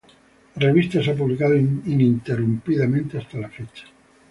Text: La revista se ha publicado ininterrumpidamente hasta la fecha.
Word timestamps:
La 0.55 0.65
revista 0.65 1.03
se 1.03 1.11
ha 1.11 1.15
publicado 1.15 1.55
ininterrumpidamente 1.55 3.19
hasta 3.19 3.37
la 3.37 3.49
fecha. 3.49 3.85